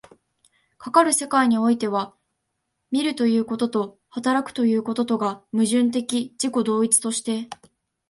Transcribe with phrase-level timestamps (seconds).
[0.79, 2.15] かかる世界においては、
[2.89, 7.51] 見るということと働くということとが矛盾的自己同一として、